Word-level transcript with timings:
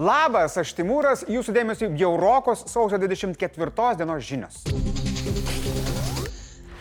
Labas, 0.00 0.54
aš 0.56 0.70
Timūras, 0.78 1.26
jūsų 1.28 1.52
dėmesio 1.52 1.90
Jaurokos 2.00 2.62
sausio 2.72 2.96
24 2.96 3.98
dienos 4.00 4.22
žinios. 4.24 4.62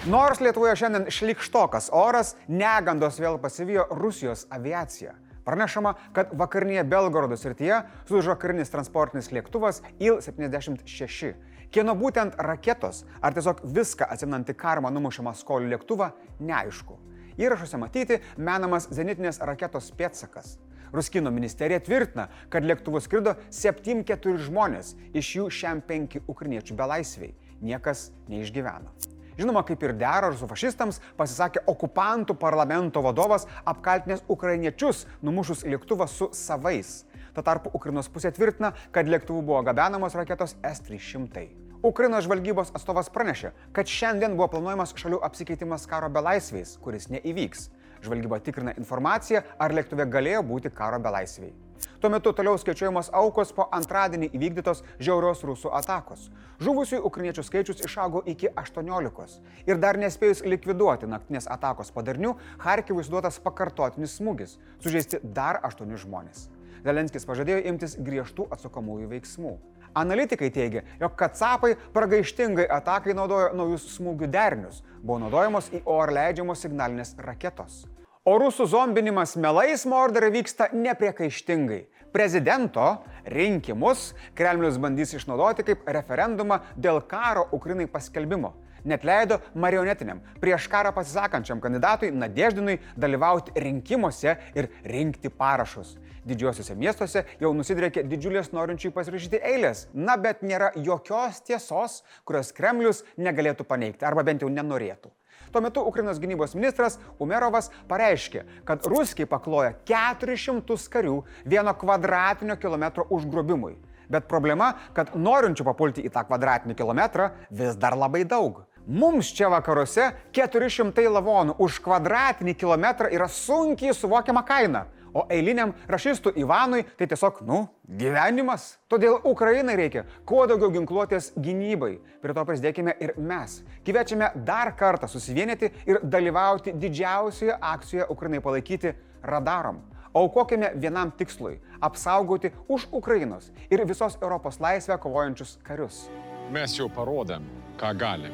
Nors 0.08 0.40
Lietuvoje 0.40 0.78
šiandien 0.80 1.10
šlikštokas 1.12 1.90
oras, 1.92 2.38
negandos 2.48 3.18
vėl 3.20 3.36
pasivijo 3.44 3.90
Rusijos 3.92 4.46
aviacija. 4.56 5.18
Pranešama, 5.44 5.98
kad 6.16 6.32
vakarinėje 6.40 6.86
Belgorodo 6.88 7.36
srityje 7.36 7.82
sužo 8.08 8.38
karinis 8.40 8.72
transportinis 8.72 9.28
lėktuvas 9.36 9.82
Il-76. 10.00 11.34
Kieno 11.76 11.98
būtent 12.00 12.40
raketos, 12.40 13.04
ar 13.20 13.36
tiesiog 13.36 13.66
viską 13.68 14.08
atsinanti 14.16 14.56
karma 14.56 14.96
numušama 14.96 15.36
skolių 15.36 15.74
lėktuvą, 15.76 16.14
neaišku. 16.40 16.96
Įrašuose 17.36 17.84
matyti 17.84 18.24
menamas 18.40 18.88
zenitinės 18.96 19.44
raketos 19.44 19.92
pėtsakas. 20.00 20.56
Ruskino 20.94 21.32
ministerija 21.32 21.80
tvirtina, 21.84 22.28
kad 22.50 22.66
lėktuvu 22.66 23.02
skrido 23.04 23.36
7-4 23.54 24.38
žmonės, 24.48 24.96
iš 25.14 25.36
jų 25.38 25.48
šiam 25.54 25.84
5 25.86 26.22
ukriniečių 26.28 26.78
belaisviai. 26.80 27.36
Niekas 27.62 28.10
neišgyveno. 28.32 28.94
Žinoma, 29.40 29.62
kaip 29.64 29.84
ir 29.88 29.94
dera 29.96 30.34
su 30.36 30.48
fašistams, 30.52 30.98
pasisakė 31.16 31.62
okupantų 31.72 32.36
parlamento 32.40 33.00
vadovas 33.06 33.46
apkaltinęs 33.64 34.26
ukrainiečius 34.28 35.06
numušus 35.24 35.64
lėktuvą 35.64 36.10
su 36.12 36.28
savais. 36.36 37.06
Tuo 37.32 37.46
tarpu 37.46 37.72
Ukrainos 37.72 38.12
pusė 38.12 38.34
tvirtina, 38.36 38.74
kad 38.92 39.08
lėktuvų 39.08 39.46
buvo 39.48 39.62
gabenamos 39.64 40.18
raketos 40.20 40.58
S-300. 40.60 41.48
Ukrainos 41.88 42.26
žvalgybos 42.26 42.74
atstovas 42.76 43.08
pranešė, 43.16 43.54
kad 43.72 43.88
šiandien 43.88 44.36
buvo 44.36 44.50
planuojamas 44.58 44.92
šalių 45.00 45.22
apsikeitimas 45.24 45.88
karo 45.88 46.10
belaisviais, 46.12 46.74
kuris 46.84 47.08
neįvyks. 47.08 47.70
Žvalgyba 48.06 48.40
tikrina 48.44 48.76
informaciją, 48.80 49.42
ar 49.60 49.76
lėktuve 49.76 50.06
galėjo 50.10 50.44
būti 50.48 50.72
karo 50.72 51.00
belaisviai. 51.04 51.52
Tuo 52.00 52.10
metu 52.12 52.32
toliau 52.36 52.58
skaičiuojamos 52.60 53.10
aukos 53.16 53.52
po 53.56 53.66
antradienį 53.76 54.30
įvykdytos 54.36 54.84
žiaurios 55.00 55.44
rusų 55.48 55.72
atakos. 55.76 56.30
Žuvusių 56.64 57.00
ukrainiečių 57.08 57.44
skaičius 57.44 57.84
išaugo 57.84 58.22
iki 58.28 58.52
18. 58.62 59.40
Ir 59.68 59.80
dar 59.84 60.00
nespėjus 60.00 60.44
likviduoti 60.48 61.08
naktinės 61.12 61.48
atakos 61.52 61.92
padarnių, 61.96 62.38
Harkivui 62.64 63.04
suduotas 63.04 63.40
pakartotinis 63.44 64.16
smūgis. 64.20 64.58
Sužeisti 64.84 65.20
dar 65.24 65.60
8 65.64 65.96
žmonės. 66.04 66.48
Zelenskis 66.84 67.28
pažadėjo 67.28 67.66
imtis 67.68 67.98
griežtų 68.00 68.48
atsakomųjų 68.56 69.12
veiksmų. 69.12 69.54
Analitikai 70.00 70.52
teigia, 70.54 70.84
jog 71.02 71.16
kacapai 71.20 71.74
pragaištingai 71.96 72.68
atakai 72.80 73.16
naudojo 73.18 73.52
naujus 73.58 73.88
smūgių 73.98 74.30
derinius, 74.32 74.84
buvo 75.02 75.20
naudojamos 75.26 75.72
į 75.74 75.82
orą 75.90 76.16
leidžiamos 76.20 76.62
signalinės 76.64 77.16
raketos. 77.26 77.88
O 78.28 78.36
rusų 78.38 78.66
zombinimas 78.68 79.38
melais 79.40 79.86
Mordore 79.88 80.28
vyksta 80.30 80.68
nepriekaištingai. 80.76 81.86
Prezidento 82.12 82.84
rinkimus 83.26 84.10
Kremlius 84.36 84.76
bandys 84.82 85.14
išnaudoti 85.16 85.64
kaip 85.66 85.88
referendumą 85.88 86.60
dėl 86.76 87.00
karo 87.08 87.48
Ukrinai 87.56 87.88
paskelbimo. 87.90 88.52
Net 88.86 89.06
leido 89.08 89.40
marionetiniam, 89.56 90.20
prieš 90.44 90.68
karą 90.72 90.92
pasisakančiam 90.96 91.62
kandidatui 91.64 92.12
Nadeždinui 92.12 92.78
dalyvauti 93.00 93.56
rinkimuose 93.66 94.36
ir 94.56 94.70
rinkti 94.84 95.32
parašus. 95.32 95.96
Didžiuosiuose 96.28 96.76
miestuose 96.78 97.24
jau 97.40 97.54
nusidrėkė 97.56 98.04
didžiulės 98.12 98.52
norinčių 98.54 98.92
pasirašyti 98.96 99.42
eilės. 99.54 99.88
Na, 99.94 100.20
bet 100.22 100.44
nėra 100.44 100.74
jokios 100.76 101.42
tiesos, 101.48 102.04
kurios 102.28 102.52
Kremlius 102.54 103.02
negalėtų 103.18 103.66
paneigti 103.66 104.06
arba 104.06 104.28
bent 104.28 104.46
jau 104.46 104.52
nenorėtų. 104.54 105.12
Tuo 105.52 105.62
metu 105.62 105.82
Ukrainos 105.82 106.20
gynybos 106.22 106.56
ministras 106.56 107.00
Umerovas 107.20 107.72
pareiškė, 107.90 108.44
kad 108.66 108.86
ruskiai 108.86 109.30
pakloja 109.30 109.74
400 109.90 110.90
karių 110.94 111.20
vieno 111.46 111.74
kvadratinio 111.74 112.58
kilometro 112.62 113.08
užgrobimui. 113.10 113.78
Bet 114.10 114.26
problema, 114.30 114.74
kad 114.94 115.14
norinčių 115.14 115.66
papulti 115.66 116.06
į 116.06 116.10
tą 116.14 116.24
kvadratinį 116.26 116.76
kilometrą 116.78 117.30
vis 117.54 117.78
dar 117.78 117.98
labai 117.98 118.24
daug. 118.26 118.64
Mums 118.90 119.30
čia 119.38 119.52
vakaruose 119.54 120.08
400 120.34 121.10
lavonų 121.14 121.60
už 121.62 121.78
kvadratinį 121.86 122.56
kilometrą 122.58 123.12
yra 123.14 123.28
sunkiai 123.30 123.94
suvokiama 123.94 124.42
kaina. 124.48 124.88
O 125.14 125.26
eiliniam 125.30 125.74
rašistų 125.90 126.34
Ivanui 126.40 126.84
tai 126.98 127.08
tiesiog, 127.10 127.42
nu, 127.48 127.64
gyvenimas. 128.00 128.78
Todėl 128.92 129.20
Ukrainai 129.26 129.76
reikia 129.80 130.06
kuo 130.26 130.46
daugiau 130.50 130.72
ginkluotės 130.74 131.32
gynybai. 131.38 131.98
Prie 132.22 132.36
to 132.36 132.46
prisidėkime 132.46 132.96
ir 133.02 133.14
mes. 133.18 133.62
Kviečiame 133.86 134.32
dar 134.46 134.74
kartą 134.78 135.10
susivienyti 135.10 135.72
ir 135.90 136.02
dalyvauti 136.04 136.76
didžiausioje 136.78 137.58
akcijoje 137.62 138.10
Ukrainai 138.10 138.44
palaikyti 138.44 138.94
radarom. 139.24 139.82
Aukokime 140.14 140.72
vienam 140.82 141.12
tikslui- 141.12 141.60
apsaugoti 141.88 142.52
už 142.68 142.88
Ukrainos 142.92 143.52
ir 143.70 143.86
visos 143.86 144.18
Europos 144.22 144.60
laisvę 144.60 144.98
kovojančius 144.98 145.58
karius. 145.64 146.10
Mes 146.52 146.78
jau 146.78 146.90
parodėm, 146.90 147.44
ką 147.78 147.98
galim. 147.98 148.34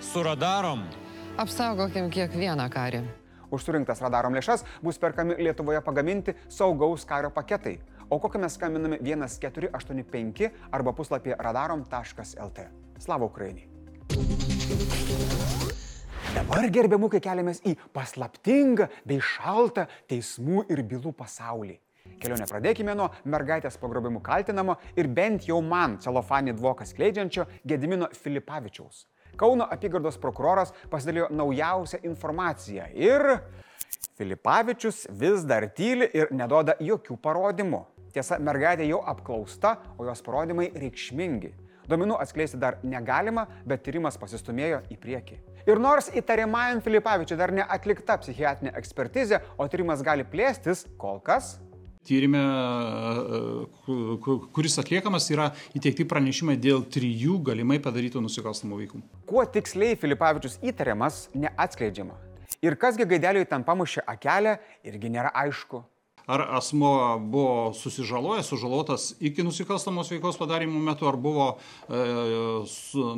Su 0.00 0.22
radarom. 0.22 0.82
Apsaugokim 1.38 2.10
kiekvieną 2.10 2.68
karį. 2.68 3.21
Už 3.52 3.66
surinktas 3.66 4.00
radarom 4.00 4.32
lėšas 4.32 4.64
bus 4.80 4.96
perkami 4.98 5.36
Lietuvoje 5.36 5.82
pagaminti 5.84 6.32
saugaus 6.48 7.04
kario 7.04 7.28
paketai. 7.30 7.76
O 8.08 8.16
kokią 8.20 8.40
mes 8.40 8.56
skambiname 8.56 8.98
1485 9.04 10.48
arba 10.72 10.94
puslapį 10.96 11.36
radarom.lt. 11.36 12.66
Slavo 12.98 13.28
Ukrainai. 13.28 13.68
Dabar 16.32 16.64
gerbiamukai 16.72 17.20
keliamės 17.20 17.60
į 17.68 17.76
paslaptingą 17.92 18.88
bei 19.04 19.20
šaltą 19.20 19.84
teismų 20.08 20.64
ir 20.72 20.80
bylų 20.88 21.12
pasaulį. 21.16 21.76
Kelionę 22.22 22.46
pradėkime 22.48 22.94
nuo 22.96 23.10
mergaitės 23.28 23.76
pagrobimų 23.82 24.22
kaltinamo 24.24 24.78
ir 24.96 25.08
bent 25.12 25.44
jau 25.48 25.60
man 25.60 25.98
celofanį 26.00 26.56
dvoką 26.56 26.86
skleidžiančio 26.88 27.44
Gedimino 27.68 28.08
Filipavičiaus. 28.16 29.04
Kauno 29.36 29.66
apygardos 29.70 30.18
prokuroras 30.20 30.74
pasidalijo 30.90 31.28
naujausią 31.32 32.02
informaciją 32.04 32.88
ir 32.94 33.24
Filipavičius 34.18 35.06
vis 35.10 35.46
dar 35.48 35.66
tyli 35.72 36.08
ir 36.14 36.30
nedoda 36.36 36.76
jokių 36.80 37.16
parodymų. 37.22 37.80
Tiesa, 38.12 38.36
mergaitė 38.38 38.84
jau 38.90 39.00
apklausta, 39.08 39.78
o 39.96 40.04
jos 40.04 40.20
parodymai 40.24 40.68
reikšmingi. 40.76 41.54
Domenų 41.88 42.18
atskleisti 42.20 42.60
dar 42.60 42.76
negalima, 42.86 43.46
bet 43.66 43.82
tyrimas 43.86 44.18
pasistumėjo 44.20 44.82
į 44.92 44.98
priekį. 45.00 45.38
Ir 45.66 45.80
nors 45.82 46.10
įtariamajam 46.12 46.82
Filipavičiui 46.84 47.38
dar 47.40 47.52
neatlikta 47.56 48.18
psichiatrinė 48.20 48.76
ekspertizė, 48.78 49.40
o 49.56 49.66
tyrimas 49.66 50.04
gali 50.04 50.26
plėstis, 50.28 50.84
kol 51.00 51.22
kas 51.24 51.56
Tyrime, 52.02 52.40
kuris 54.54 54.74
atliekamas, 54.82 55.28
yra 55.30 55.52
įteikti 55.78 56.06
pranešimai 56.10 56.56
dėl 56.58 56.82
trijų 56.90 57.38
galimai 57.46 57.78
padarytų 57.82 58.24
nusikalstamų 58.24 58.80
veikų. 58.80 59.02
Kuo 59.30 59.44
tiksliai 59.46 59.94
Filipavičius 60.00 60.58
įtariamas, 60.66 61.28
neatskleidžiama. 61.38 62.18
Ir 62.62 62.74
kasgi 62.78 63.06
gaideliui 63.06 63.46
tam 63.50 63.62
pamušė 63.66 64.02
akelę, 64.10 64.58
irgi 64.86 65.14
nėra 65.14 65.30
aišku. 65.44 65.84
Ar 66.30 66.44
asmo 66.54 67.18
buvo 67.18 67.72
susižalojęs, 67.74 68.46
sužalotas 68.46 69.08
iki 69.18 69.42
nusikalstamos 69.42 70.10
veikos 70.12 70.38
padarimo 70.38 70.78
metu, 70.78 71.08
ar 71.10 71.18
buvo 71.18 71.48
e, 71.90 72.02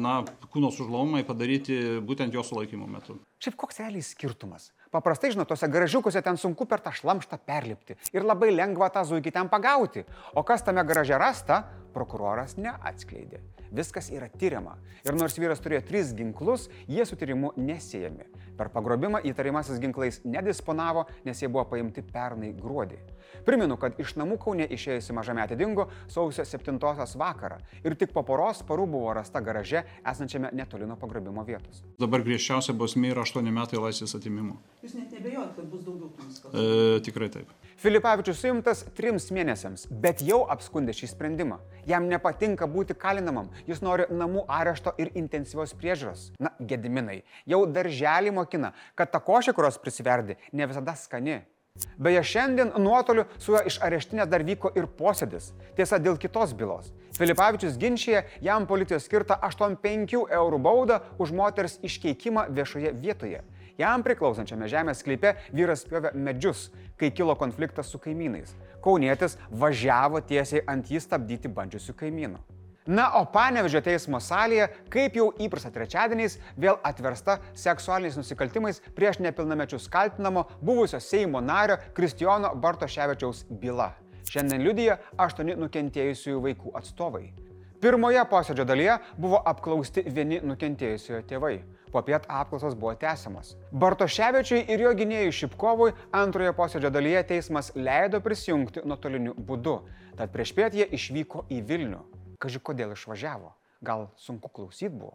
na, 0.01 0.15
kūno 0.53 0.72
sužalomai 0.72 1.21
padaryti 1.28 2.01
būtent 2.01 2.33
jo 2.33 2.45
sulaikymo 2.45 2.89
metu. 2.89 3.19
Šiaip 3.45 3.59
koks 3.61 3.83
realiai 3.83 4.05
skirtumas? 4.05 4.71
Paprastai, 4.94 5.32
žinot, 5.34 5.49
tose 5.50 5.66
garažiukuose 5.66 6.21
ten 6.22 6.37
sunku 6.38 6.69
per 6.71 6.78
tą 6.84 6.93
šlamštą 6.94 7.41
perlipti 7.43 7.97
ir 8.15 8.22
labai 8.22 8.53
lengva 8.55 8.87
tą 8.94 9.03
zuikį 9.09 9.32
ten 9.34 9.49
pagauti. 9.50 10.05
O 10.38 10.44
kas 10.47 10.62
tame 10.62 10.84
garaže 10.87 11.19
rasta, 11.19 11.65
prokuroras 11.94 12.55
neatskleidė. 12.60 13.41
Viskas 13.75 14.12
yra 14.15 14.28
tyriama. 14.31 14.77
Ir 15.03 15.19
nors 15.19 15.34
vyras 15.34 15.62
turėjo 15.65 15.83
tris 15.88 16.12
ginklus, 16.15 16.69
jie 16.87 17.03
su 17.10 17.19
tyrimu 17.19 17.50
nesėjami. 17.59 18.28
Per 18.59 18.70
pagrobimą 18.75 19.20
įtariamasis 19.26 19.81
ginklais 19.82 20.20
nedisponavo, 20.25 21.06
nes 21.26 21.42
jie 21.42 21.50
buvo 21.50 21.65
paimti 21.72 22.04
pernai 22.06 22.53
gruodį. 22.54 23.00
Primenu, 23.44 23.76
kad 23.81 23.98
iš 24.00 24.15
namų 24.20 24.38
Kaune 24.41 24.66
išėjusi 24.70 25.15
mažametė 25.16 25.56
dingo 25.59 25.88
sausio 26.09 26.44
7 26.47 26.78
vakarą 27.18 27.59
ir 27.84 27.97
tik 27.98 28.12
po 28.15 28.22
poros 28.22 28.62
parų 28.66 28.86
buvo 28.91 29.12
rasta 29.16 29.41
garaže 29.41 29.84
esančiame 30.06 30.51
netoli 30.53 30.86
nuo 30.86 30.97
pagrobimo 31.01 31.45
vietos. 31.45 31.83
Dabar 32.01 32.22
griežčiausia 32.24 32.72
bausmė 32.72 33.12
yra 33.12 33.24
8 33.27 33.51
metai 33.51 33.80
laisvės 33.80 34.15
atimimo. 34.16 34.60
Jūs 34.84 34.97
net 34.98 35.12
nebejojate, 35.16 35.54
kad 35.59 35.68
bus 35.72 35.84
daugiau 35.84 36.10
tų 36.15 36.28
nusikaltimų? 36.28 36.97
E, 36.97 37.04
tikrai 37.04 37.30
taip. 37.33 37.53
Filipavičius 37.80 38.39
suimtas 38.41 38.84
trims 38.97 39.30
mėnesiams, 39.34 39.89
bet 39.91 40.22
jau 40.24 40.45
apskundė 40.53 40.95
šį 40.97 41.10
sprendimą. 41.10 41.59
Jam 41.89 42.07
nepatinka 42.09 42.68
būti 42.71 42.97
kalinamam, 42.97 43.50
jis 43.68 43.83
nori 43.84 44.07
namų 44.12 44.47
arešto 44.48 44.95
ir 45.00 45.10
intensyvios 45.18 45.74
priežiūros. 45.77 46.30
Na, 46.41 46.54
gediminai, 46.60 47.22
jau 47.50 47.65
darželį 47.68 48.33
mokina, 48.45 48.75
kad 48.95 49.11
ta 49.11 49.21
košė, 49.25 49.57
kurios 49.57 49.81
prisiverdi, 49.81 50.37
ne 50.53 50.69
visada 50.69 50.95
skani. 51.01 51.41
Beje, 51.99 52.21
šiandien 52.23 52.69
nuotoliu 52.79 53.25
su 53.43 53.51
juo 53.51 53.61
iš 53.67 53.81
areštinės 53.83 54.29
dar 54.31 54.45
vyko 54.47 54.71
ir 54.79 54.87
posėdis. 54.87 55.49
Tiesa, 55.75 55.99
dėl 55.99 56.21
kitos 56.23 56.53
bylos. 56.55 56.93
Filipavičius 57.19 57.75
ginčyje 57.83 58.21
jam 58.47 58.69
policijos 58.71 59.09
skirta 59.09 59.41
85 59.43 60.15
eurų 60.39 60.63
baudą 60.63 61.01
už 61.19 61.35
moters 61.35 61.81
iškeikimą 61.83 62.47
viešoje 62.55 62.95
vietoje. 63.03 63.43
Jam 63.75 64.07
priklausančiame 64.07 64.71
žemės 64.71 65.03
sklype 65.03 65.35
vyras 65.51 65.83
pjovė 65.91 66.15
medžius, 66.15 66.69
kai 66.95 67.11
kilo 67.11 67.35
konfliktas 67.35 67.91
su 67.91 67.99
kaimynais. 67.99 68.55
kaunietis 68.85 69.39
važiavo 69.51 70.21
tiesiai 70.21 70.63
ant 70.69 70.87
jį 70.87 71.01
stabdyti 71.01 71.49
bandžiusių 71.49 71.95
kaimynų. 71.99 72.39
Na, 72.86 73.07
o 73.16 73.22
Panevežio 73.25 73.81
teismo 73.81 74.19
salėje, 74.21 74.66
kaip 74.92 75.15
jau 75.16 75.31
įprasta 75.41 75.71
trečiadieniais, 75.72 76.34
vėl 76.60 76.77
atversta 76.84 77.39
seksualiniais 77.57 78.19
nusikaltimais 78.21 78.83
prieš 78.92 79.22
nepilnamečius 79.25 79.86
kaltinamo 79.89 80.42
buvusio 80.60 81.01
Seimo 81.01 81.41
nario 81.41 81.78
Kristijono 81.97 82.51
Bartoševičiaus 82.60 83.47
byla. 83.48 83.95
Šiandien 84.28 84.60
liudyja 84.66 84.98
aštuoni 85.16 85.57
nukentėjusiųjų 85.63 86.42
vaikų 86.45 86.72
atstovai. 86.77 87.31
Pirmoje 87.81 88.21
posėdžio 88.28 88.66
dalyje 88.69 88.98
buvo 89.16 89.41
apklausti 89.41 90.04
vieni 90.04 90.42
nukentėjusiojo 90.45 91.22
tėvai. 91.31 91.54
Popiet 91.95 92.28
apklausos 92.28 92.77
buvo 92.77 92.92
tęsiamas. 93.01 93.54
Bartoševičiui 93.72 94.60
ir 94.69 94.84
jo 94.84 94.92
gynėjui 94.98 95.33
Šipkovui 95.39 95.95
antroje 96.13 96.53
posėdžio 96.60 96.92
dalyje 96.92 97.25
teismas 97.33 97.72
leido 97.77 98.21
prisijungti 98.21 98.84
nuotoliniu 98.84 99.33
būdu, 99.39 99.78
tad 100.21 100.36
prieš 100.36 100.53
piet 100.53 100.77
jie 100.77 100.89
išvyko 101.01 101.47
į 101.48 101.63
Vilnių. 101.71 102.03
Kaži 102.45 102.61
kodėl 102.61 102.91
išvažiavo? 102.93 103.55
Gal 103.81 104.11
sunku 104.21 104.51
klausyti 104.53 104.91
buvo? 104.93 105.15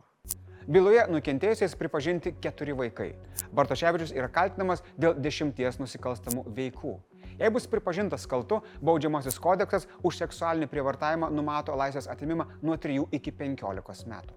Byloje 0.66 1.04
nukentėjusiais 1.14 1.76
pripažinti 1.78 2.32
keturi 2.42 2.74
vaikai. 2.74 3.12
Bartoševičius 3.54 4.16
yra 4.18 4.32
kaltinamas 4.34 4.82
dėl 4.98 5.14
dešimties 5.14 5.78
nusikalstamų 5.78 6.48
veikų. 6.58 6.96
Jei 7.38 7.54
bus 7.54 7.70
pripažintas 7.70 8.26
kaltu, 8.30 8.64
baudžiamasis 8.82 9.38
kodeksas 9.38 9.86
už 10.02 10.24
seksualinį 10.24 10.72
prievartavimą 10.74 11.30
numato 11.30 11.78
laisvės 11.78 12.10
atimimą 12.10 12.50
nuo 12.66 12.82
3 12.82 13.06
iki 13.20 13.36
15 13.38 14.10
metų. 14.10 14.34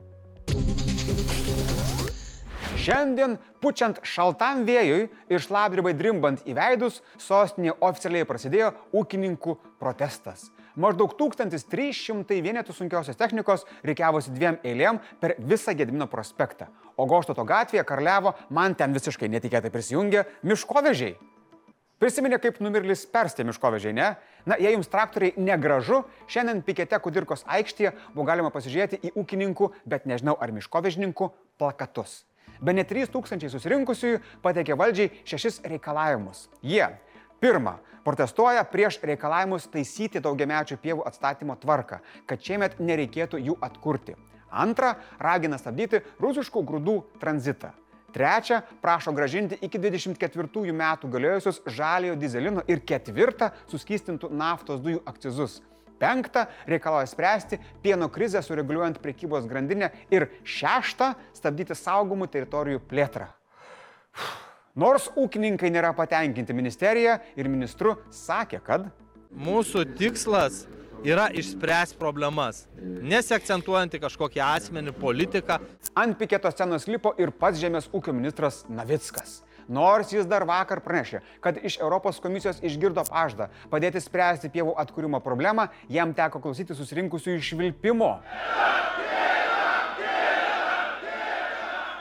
Šiandien, 2.83 3.39
pučiant 3.65 4.03
šaltam 4.05 4.67
vėjui 4.69 5.07
ir 5.33 5.43
šlapdribai 5.45 5.97
drimbant 5.97 6.45
į 6.45 6.59
veidus, 6.61 7.01
sostinėje 7.17 7.79
oficialiai 7.81 8.29
prasidėjo 8.29 8.75
ūkininkų 9.01 9.57
protestas. 9.81 10.51
Maždaug 10.77 11.13
1300 11.19 12.39
vienetų 12.41 12.73
sunkiosios 12.73 13.19
technikos 13.21 13.67
reikiavosi 13.85 14.33
dviem 14.33 14.57
eilėm 14.65 15.03
per 15.21 15.35
visą 15.39 15.75
Gedimino 15.77 16.07
prospektą. 16.09 16.71
O 16.97 17.05
Goštoto 17.09 17.45
gatvėje 17.45 17.85
karliavo, 17.85 18.33
man 18.49 18.77
ten 18.79 18.97
visiškai 18.97 19.29
netikėtai 19.29 19.73
prisijungė, 19.75 20.25
miškovežiai. 20.49 21.19
Prisiminė, 22.03 22.41
kaip 22.43 22.57
numirlis 22.65 23.05
perstė 23.07 23.45
miškovežiai, 23.47 23.93
ne? 23.95 24.09
Na, 24.49 24.57
jei 24.59 24.73
jums 24.73 24.89
traktoriai 24.91 25.37
negražu, 25.39 26.01
šiandien 26.27 26.65
pikete 26.67 26.99
Kudirkos 26.99 27.45
aikštėje 27.47 27.93
buvo 28.17 28.27
galima 28.27 28.51
pasižiūrėti 28.51 28.99
į 29.07 29.13
ūkininkų, 29.23 29.69
bet 29.87 30.09
nežinau 30.11 30.35
ar 30.41 30.51
miškovežininkų, 30.57 31.31
plakatus. 31.63 32.25
Be 32.59 32.75
net 32.75 32.91
3000 32.91 33.53
susirinkusiųjų 33.53 34.19
pateikė 34.43 34.75
valdžiai 34.79 35.13
šešis 35.29 35.61
reikalavimus. 35.69 36.49
Jie 36.67 36.89
Pirma, 37.43 37.81
protestuoja 38.05 38.63
prieš 38.71 39.01
reikalavimus 39.03 39.65
taisyti 39.73 40.21
daugiamečių 40.23 40.77
pievų 40.79 41.03
atstatymo 41.09 41.57
tvarką, 41.59 41.99
kad 42.31 42.39
šiemet 42.39 42.77
nereikėtų 42.79 43.41
jų 43.43 43.57
atkurti. 43.67 44.15
Antra, 44.53 44.93
ragina 45.19 45.59
stabdyti 45.59 46.05
rusiškų 46.23 46.63
grūdų 46.69 46.95
tranzitą. 47.19 47.73
Trečia, 48.13 48.61
prašo 48.85 49.11
gražinti 49.17 49.57
iki 49.65 49.81
24 49.81 50.77
metų 50.77 51.11
galiojusius 51.11 51.63
žaliojo 51.67 52.15
dizelino 52.21 52.63
ir 52.69 52.85
ketvirta, 52.87 53.51
suskystintų 53.73 54.31
naftos 54.31 54.79
dujų 54.85 55.01
akcizus. 55.09 55.59
Penkta, 55.99 56.47
reikalauja 56.67 57.11
spręsti 57.11 57.59
pieno 57.83 58.11
krizę 58.13 58.43
sureguliuojant 58.43 59.03
prekybos 59.03 59.51
grandinę. 59.51 59.91
Ir 60.15 60.29
šešta, 60.45 61.15
stabdyti 61.35 61.75
saugomų 61.79 62.31
teritorijų 62.31 62.85
plėtrą. 62.91 63.31
Nors 64.73 65.11
ūkininkai 65.21 65.69
nėra 65.69 65.93
patenkinti 65.93 66.55
ministerija 66.57 67.19
ir 67.37 67.49
ministru 67.53 67.99
sakė, 68.09 68.61
kad 68.65 68.91
Mūsų 69.33 69.87
tikslas 69.97 70.67
yra 71.09 71.31
išspręsti 71.33 71.97
problemas, 71.97 72.67
nesiakcentuojant 72.83 73.95
į 73.97 74.03
kažkokį 74.03 74.43
asmenį, 74.45 74.93
politiką. 75.01 75.57
ant 75.97 76.19
piketo 76.19 76.51
scenos 76.51 76.87
lipo 76.87 77.15
ir 77.19 77.31
pats 77.31 77.59
žemės 77.59 77.89
ūkio 77.93 78.13
ministras 78.13 78.65
Navickas. 78.69 79.43
Nors 79.69 80.13
jis 80.13 80.27
dar 80.27 80.45
vakar 80.45 80.81
pranešė, 80.85 81.23
kad 81.41 81.57
iš 81.65 81.79
Europos 81.81 82.21
komisijos 82.21 82.61
išgirdo 82.61 83.05
pažadą 83.09 83.49
padėti 83.71 84.01
spręsti 84.01 84.51
pievų 84.53 84.77
atkūrimo 84.77 85.21
problemą, 85.21 85.69
jam 85.89 86.13
teko 86.13 86.41
klausyti 86.41 86.75
susirinkusių 86.75 87.39
išvilpimo. 87.39 88.19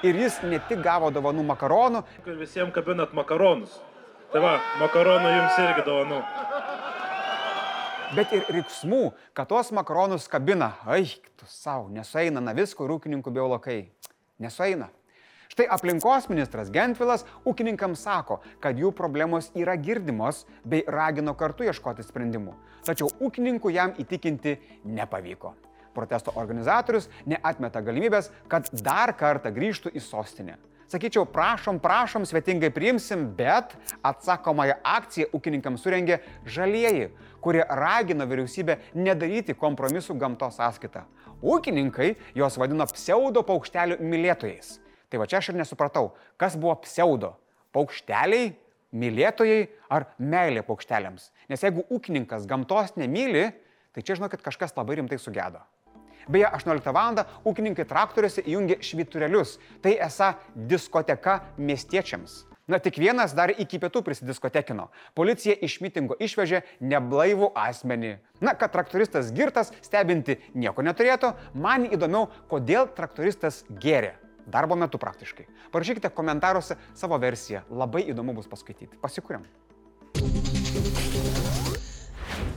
Ir 0.01 0.17
jis 0.17 0.39
ne 0.43 0.57
tik 0.69 0.81
gavo 0.81 1.11
dovanų 1.13 1.43
makaronų, 1.45 2.03
Ir 2.25 2.37
visiems 2.39 2.73
kabinat 2.73 3.13
makaronus. 3.13 3.79
Tai 4.31 4.41
va, 4.41 4.53
makaronų 4.79 5.33
jums 5.35 5.59
irgi 5.59 5.83
dovanų. 5.85 6.21
bet 8.15 8.33
ir 8.33 8.47
riksmų, 8.49 9.11
kad 9.33 9.47
tuos 9.47 9.71
makaronus 9.71 10.27
kabina. 10.27 10.73
Ai, 10.85 11.05
tu 11.37 11.45
savo, 11.47 11.89
nesueina 11.89 12.41
navisko 12.41 12.85
ir 12.85 12.95
ūkininkų 12.97 13.31
biolokai. 13.31 13.91
Nesueina. 14.39 14.89
Štai 15.51 15.67
aplinkos 15.67 16.29
ministras 16.31 16.69
Gentvilas 16.71 17.25
ūkininkams 17.45 18.05
sako, 18.07 18.39
kad 18.63 18.77
jų 18.79 18.93
problemos 18.95 19.49
yra 19.53 19.75
girdimos 19.75 20.45
bei 20.63 20.85
ragino 20.87 21.33
kartu 21.35 21.67
ieškoti 21.67 22.05
sprendimų. 22.07 22.55
Tačiau 22.87 23.11
ūkininkų 23.19 23.73
jam 23.75 23.91
įtikinti 23.99 24.55
nepavyko. 24.87 25.51
Protesto 25.95 26.33
organizatorius 26.39 27.09
neatmeta 27.25 27.81
galimybės, 27.83 28.31
kad 28.47 28.69
dar 28.83 29.13
kartą 29.17 29.51
grįžtų 29.53 29.93
į 29.95 30.03
sostinę. 30.03 30.57
Sakyčiau, 30.91 31.23
prašom, 31.23 31.77
prašom, 31.79 32.25
svetingai 32.27 32.67
priimsim, 32.75 33.29
bet 33.37 33.77
atsakomąją 34.03 34.75
akciją 34.83 35.29
ūkininkams 35.37 35.85
surengė 35.85 36.17
žalieji, 36.43 37.13
kurie 37.39 37.63
ragino 37.63 38.27
vyriausybę 38.27 38.75
nedaryti 38.99 39.55
kompromisų 39.55 40.17
gamtos 40.19 40.59
sąskaitą. 40.59 41.05
Ūkininkai 41.41 42.09
juos 42.35 42.59
vadino 42.59 42.83
pseudo 42.91 43.45
paukštelių 43.47 44.01
mylėtojais. 44.03 44.81
Tai 45.07 45.23
va 45.23 45.29
čia 45.31 45.39
aš 45.39 45.53
ir 45.53 45.61
nesupratau, 45.61 46.11
kas 46.35 46.59
buvo 46.59 46.75
pseudo- 46.83 47.37
paukšteliai, 47.75 48.51
mylėtojai 48.91 49.69
ar 49.89 50.11
meilė 50.19 50.63
paukšteliams. 50.67 51.31
Nes 51.47 51.61
jeigu 51.63 51.85
ūkininkas 51.87 52.45
gamtos 52.45 52.97
nemyli, 52.99 53.53
tai 53.93 54.03
čia 54.03 54.15
žinokit 54.19 54.43
kažkas 54.43 54.75
labai 54.75 54.99
rimtai 54.99 55.19
sugedo. 55.19 55.63
Beje, 56.29 56.47
18 56.51 56.93
val. 56.93 57.25
ūkininkai 57.45 57.87
traktoriuose 57.87 58.45
įjungė 58.45 58.79
švyturelius. 58.85 59.57
Tai 59.81 59.95
esą 60.07 60.33
diskoteka 60.55 61.41
miestiečiams. 61.57 62.45
Na 62.71 62.79
tik 62.79 62.95
vienas 63.01 63.33
dar 63.35 63.51
iki 63.51 63.79
pietų 63.81 63.99
prisidiskotekino. 64.05 64.85
Policija 65.17 65.57
iš 65.65 65.79
mitingo 65.83 66.15
išvežė 66.15 66.61
neblaivų 66.79 67.49
asmenį. 67.57 68.13
Na, 68.39 68.53
kad 68.55 68.71
traktoristas 68.71 69.33
girtas, 69.35 69.73
stebinti 69.83 70.37
nieko 70.53 70.85
neturėtų, 70.85 71.33
man 71.53 71.89
įdomiau, 71.89 72.29
kodėl 72.47 72.87
traktoristas 72.95 73.65
gėrė. 73.67 74.13
Darbo 74.47 74.77
metu 74.79 75.01
praktiškai. 75.01 75.49
Parašykite 75.73 76.13
komentaruose 76.15 76.79
savo 76.95 77.19
versiją. 77.21 77.65
Labai 77.69 78.05
įdomu 78.13 78.37
bus 78.39 78.47
paskaityti. 78.51 78.97
Pasikūrėm. 79.03 79.45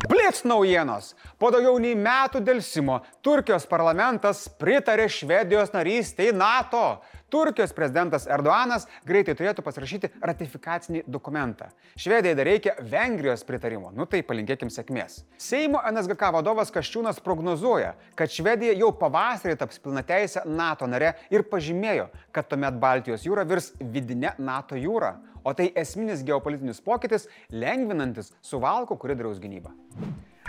Blitz 0.08 0.44
naujienos. 0.44 1.14
Po 1.40 1.48
daugiau 1.54 1.78
nei 1.80 1.94
metų 1.96 2.42
dėlsimo 2.44 2.98
Turkijos 3.24 3.64
parlamentas 3.68 4.44
pritarė 4.60 5.06
Švedijos 5.08 5.72
narystei 5.72 6.32
NATO. 6.36 7.00
Turkijos 7.32 7.72
prezidentas 7.74 8.28
Erdoanas 8.30 8.84
greitai 9.08 9.34
turėtų 9.34 9.64
pasirašyti 9.64 10.10
ratifikacinį 10.22 11.02
dokumentą. 11.10 11.70
Švedijai 11.98 12.36
dar 12.36 12.46
reikia 12.46 12.76
Vengrijos 12.78 13.42
pritarimo. 13.48 13.90
Nu 13.96 14.04
tai 14.06 14.20
palinkėkim 14.26 14.70
sėkmės. 14.70 15.22
Seimo 15.40 15.80
NSGK 15.88 16.30
vadovas 16.36 16.70
Kaščiūnas 16.74 17.22
prognozuoja, 17.24 17.94
kad 18.14 18.30
Švedija 18.30 18.76
jau 18.76 18.92
pavasarį 19.00 19.56
taps 19.58 19.80
pilnateisė 19.82 20.44
NATO 20.46 20.86
nare 20.86 21.14
ir 21.32 21.48
pažymėjo, 21.48 22.10
kad 22.30 22.52
tuomet 22.52 22.76
Baltijos 22.78 23.24
jūra 23.26 23.48
virs 23.48 23.72
vidinė 23.80 24.36
NATO 24.38 24.78
jūra. 24.78 25.16
O 25.44 25.52
tai 25.52 25.70
esminis 25.76 26.24
geopolitinis 26.24 26.80
pokytis, 26.80 27.28
lengvinantis 27.52 28.32
suvalko 28.40 28.96
koridoriaus 28.96 29.42
gynybą. 29.42 29.74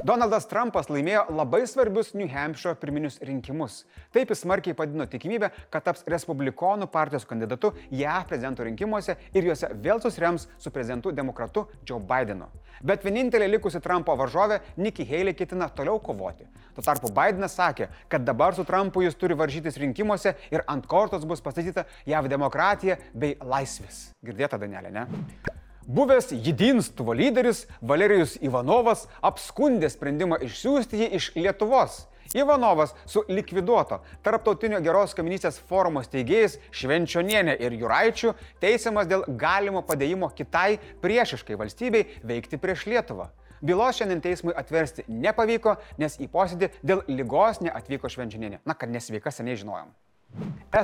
Donaldas 0.04 0.44
Trumpas 0.52 0.90
laimėjo 0.92 1.22
labai 1.32 1.62
svarbius 1.72 2.10
New 2.20 2.28
Hampshire 2.28 2.76
pirminius 2.76 3.16
rinkimus. 3.24 3.86
Taip 4.12 4.34
jis 4.34 4.42
smarkiai 4.44 4.76
padino 4.76 5.06
tikimybę, 5.08 5.48
kad 5.72 5.86
taps 5.88 6.04
Respublikonų 6.12 6.90
partijos 6.92 7.24
kandidatu 7.30 7.72
JAV 7.96 8.28
prezidento 8.28 8.68
rinkimuose 8.68 9.16
ir 9.32 9.48
juose 9.48 9.72
vėl 9.80 10.04
susrems 10.04 10.50
su 10.60 10.74
prezidentu 10.76 11.16
demokratu 11.16 11.64
Joe 11.88 12.02
Bidenu. 12.04 12.50
Bet 12.84 13.08
vienintelė 13.08 13.48
likusi 13.54 13.80
Trumpo 13.80 14.18
varžovė 14.20 14.60
Nikki 14.76 15.08
Haley 15.08 15.34
ketina 15.34 15.72
toliau 15.72 16.02
kovoti. 16.04 16.44
Tuo 16.76 16.84
tarpu 16.84 17.08
Bidenas 17.16 17.56
sakė, 17.56 17.88
kad 18.12 18.28
dabar 18.28 18.56
su 18.56 18.68
Trumpu 18.68 19.06
jis 19.06 19.16
turi 19.16 19.38
varžytis 19.40 19.80
rinkimuose 19.80 20.36
ir 20.52 20.68
ant 20.68 20.92
kortos 20.92 21.24
bus 21.24 21.40
pastatyta 21.40 21.88
JAV 22.06 22.28
demokratija 22.36 23.00
bei 23.14 23.40
laisvės. 23.40 24.10
Girdėta 24.26 24.60
Danelė, 24.60 24.92
ne? 24.92 25.55
Buvęs 25.88 26.32
jedinstvo 26.32 27.14
lyderis 27.14 27.68
Valerijus 27.82 28.32
Ivanovas 28.42 29.04
apskundė 29.22 29.86
sprendimą 29.94 30.40
išsiųsti 30.42 30.98
jį 30.98 31.10
iš 31.14 31.28
Lietuvos. 31.38 32.00
Ivanovas 32.34 32.96
su 33.06 33.22
likviduoto 33.30 34.00
Tarptautinio 34.26 34.80
geros 34.82 35.14
kaiminystės 35.14 35.60
forumo 35.70 36.02
steigėjais 36.02 36.58
Švenčionienė 36.74 37.54
ir 37.62 37.76
Juraičiu 37.78 38.34
teisiamas 38.66 39.06
dėl 39.12 39.28
galimo 39.38 39.84
padėjimo 39.86 40.32
kitai 40.34 40.80
priešiškai 41.06 41.60
valstybei 41.62 42.08
veikti 42.26 42.58
prieš 42.58 42.88
Lietuvą. 42.90 43.30
Bylos 43.62 44.02
šiandien 44.02 44.26
teismui 44.26 44.58
atversti 44.58 45.06
nepavyko, 45.06 45.78
nes 46.02 46.18
į 46.18 46.32
posėdį 46.34 46.72
dėl 46.82 47.06
lygos 47.14 47.62
neatvyko 47.62 48.10
švenčianinė. 48.10 48.64
Na, 48.66 48.74
kad 48.74 48.90
nesveika 48.90 49.30
seniai 49.30 49.62
žinojom. 49.62 49.94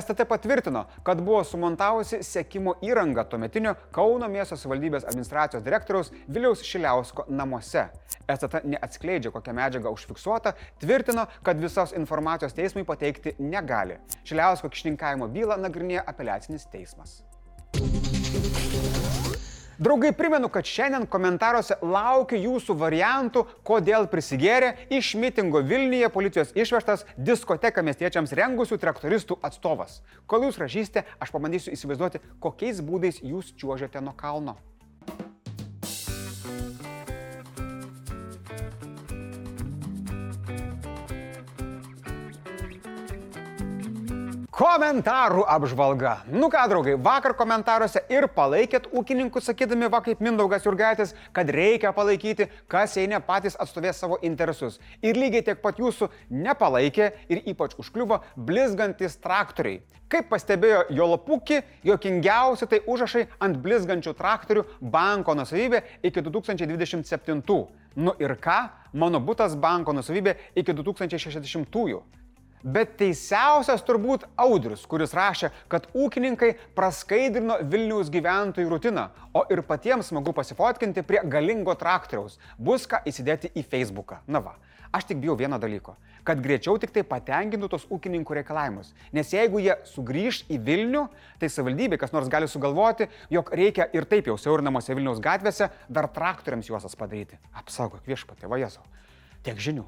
STT 0.00 0.24
patvirtino, 0.28 0.84
kad 1.02 1.20
buvo 1.20 1.44
sumontavusi 1.44 2.22
sekimo 2.24 2.74
įrangą 2.82 3.24
tuometinio 3.28 3.74
Kauno 3.92 4.28
miesto 4.32 4.56
savivaldybės 4.56 5.04
administracijos 5.04 5.64
direktoriaus 5.66 6.12
Viliaus 6.28 6.62
Šiliausko 6.64 7.26
namuose. 7.28 7.88
STT 8.24 8.62
neatskleidžia, 8.72 9.32
kokią 9.34 9.54
medžiagą 9.58 9.92
užfiksuota, 9.92 10.54
tvirtino, 10.80 11.26
kad 11.42 11.60
visos 11.60 11.92
informacijos 11.98 12.56
teismui 12.56 12.86
pateikti 12.88 13.34
negali. 13.38 13.98
Šiliausko 14.24 14.72
kišininkavimo 14.72 15.28
bylą 15.32 15.60
nagrinėja 15.60 16.06
apeliacinis 16.08 16.68
teismas. 16.72 17.20
Draugai, 19.82 20.12
primenu, 20.14 20.46
kad 20.48 20.68
šiandien 20.68 21.08
komentaruose 21.10 21.74
laukiu 21.82 22.38
jūsų 22.38 22.76
variantų, 22.78 23.40
kodėl 23.66 24.06
prisigėrė 24.12 24.68
iš 24.94 25.08
mitingo 25.18 25.58
Vilniuje 25.66 26.06
policijos 26.14 26.52
išvežtas 26.54 27.02
diskoteką 27.18 27.82
miestiečiams 27.88 28.30
rengusių 28.38 28.78
traktoristų 28.78 29.40
atstovas. 29.42 29.98
Kol 30.30 30.46
jūs 30.46 30.60
rašysite, 30.62 31.02
aš 31.18 31.34
pabandysiu 31.34 31.74
įsivaizduoti, 31.74 32.22
kokiais 32.38 32.78
būdais 32.78 33.18
jūs 33.26 33.50
čiuožiate 33.58 34.04
nuo 34.06 34.14
kalno. 34.14 34.54
Komentarų 44.62 45.42
apžvalga. 45.50 46.10
Nu 46.30 46.46
ką, 46.46 46.60
draugai, 46.70 46.92
vakar 46.94 47.32
komentaruose 47.34 47.98
ir 48.12 48.28
palaikėt 48.30 48.84
ūkininkus, 48.94 49.48
sakydami, 49.48 49.88
va 49.90 49.98
kaip 50.06 50.22
Mindaugas 50.22 50.62
Jurgaitis, 50.62 51.16
kad 51.34 51.50
reikia 51.50 51.90
palaikyti, 51.96 52.46
kas 52.70 52.94
jei 52.94 53.08
ne 53.10 53.18
patys 53.26 53.58
atstovės 53.58 53.98
savo 53.98 54.20
interesus. 54.22 54.78
Ir 55.02 55.18
lygiai 55.18 55.42
tiek 55.48 55.58
pat 55.64 55.82
jūsų 55.82 56.12
nepalaikė 56.30 57.10
ir 57.26 57.42
ypač 57.50 57.74
užkliuvo 57.74 58.20
blizgantis 58.36 59.18
traktoriai. 59.18 59.82
Kaip 60.06 60.30
pastebėjo 60.30 60.86
Jolopukį, 60.94 61.58
jokingiausi 61.90 62.70
tai 62.70 62.84
užrašai 62.86 63.26
ant 63.42 63.58
blizgančių 63.66 64.14
traktorių 64.14 64.68
banko 64.78 65.34
nusavybė 65.42 65.82
iki 66.06 66.22
2027. 66.22 67.42
Nu 67.98 68.18
ir 68.22 68.38
ką? 68.38 68.62
Mano 68.94 69.18
būtas 69.18 69.58
banko 69.58 69.98
nusavybė 69.98 70.38
iki 70.54 70.70
2060. 70.70 72.21
Bet 72.62 72.94
teisiausias 73.00 73.82
turbūt 73.82 74.24
Audrius, 74.38 74.84
kuris 74.86 75.14
rašė, 75.16 75.50
kad 75.70 75.88
ūkininkai 75.98 76.52
praskaidrino 76.76 77.58
Vilniaus 77.66 78.10
gyventojų 78.14 78.70
rutiną, 78.70 79.08
o 79.34 79.42
ir 79.50 79.64
patiems 79.66 80.12
smagu 80.12 80.34
pasifotkinti 80.36 81.02
prie 81.06 81.24
galingo 81.26 81.74
traktoriaus. 81.78 82.38
Bus 82.58 82.86
ką 82.86 83.02
įsidėti 83.08 83.50
į 83.58 83.66
Facebooką. 83.66 84.20
Na 84.30 84.38
va, 84.44 84.54
aš 84.94 85.10
tik 85.10 85.18
bijau 85.22 85.34
vieno 85.38 85.58
dalyko- 85.58 85.96
kad 86.26 86.38
greičiau 86.38 86.78
tik 86.78 86.92
tai 86.94 87.02
patenkintų 87.02 87.68
tos 87.68 87.86
ūkininkų 87.90 88.34
reikalavimus. 88.38 88.92
Nes 89.12 89.32
jeigu 89.32 89.58
jie 89.58 89.74
sugrįž 89.84 90.44
į 90.46 90.58
Vilnių, 90.62 91.08
tai 91.40 91.48
savivaldybė 91.48 91.98
kas 91.98 92.12
nors 92.12 92.28
gali 92.28 92.46
sugalvoti, 92.46 93.08
jog 93.28 93.50
reikia 93.50 93.88
ir 93.92 94.04
taip 94.04 94.26
jau 94.26 94.36
siaurinamose 94.38 94.94
Vilniaus 94.94 95.18
gatvėse 95.18 95.70
dar 95.90 96.06
traktoriams 96.06 96.68
juosas 96.68 96.94
padaryti. 96.94 97.38
Apsaugok 97.52 98.06
viešpatė, 98.06 98.46
vajėzau. 98.46 98.82
Tiek 99.42 99.56
žinių. 99.56 99.84